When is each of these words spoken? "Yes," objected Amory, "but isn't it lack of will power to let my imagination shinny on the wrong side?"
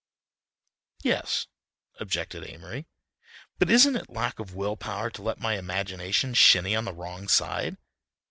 "Yes," 1.03 1.45
objected 1.99 2.43
Amory, 2.43 2.87
"but 3.59 3.69
isn't 3.69 3.95
it 3.95 4.09
lack 4.09 4.39
of 4.39 4.55
will 4.55 4.75
power 4.75 5.11
to 5.11 5.21
let 5.21 5.39
my 5.39 5.59
imagination 5.59 6.33
shinny 6.33 6.75
on 6.75 6.85
the 6.85 6.91
wrong 6.95 7.27
side?" 7.27 7.77